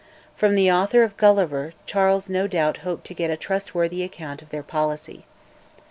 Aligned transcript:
From 0.35 0.55
the 0.55 0.71
author 0.71 1.03
of 1.03 1.15
'Gulliver' 1.15 1.73
Charles 1.85 2.27
no 2.27 2.47
doubt 2.47 2.77
hoped 2.77 3.05
to 3.05 3.13
get 3.13 3.29
a 3.29 3.37
trustworthy 3.37 4.01
account 4.01 4.41
of 4.41 4.49
their 4.49 4.63
policy. 4.63 5.25